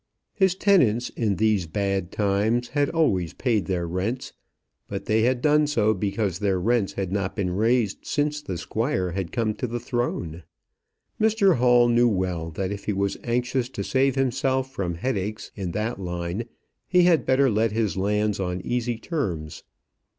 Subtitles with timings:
[0.33, 4.33] His tenants in these bad times had always paid their rents,
[4.87, 9.11] but they had done so because their rents had not been raised since the squire
[9.11, 10.41] had come to the throne.
[11.21, 15.69] Mr Hall knew well that if he was anxious to save himself from headaches in
[15.73, 16.45] that line,
[16.87, 19.61] he had better let his lands on easy terms.